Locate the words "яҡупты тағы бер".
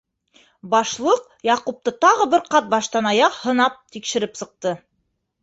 1.47-2.47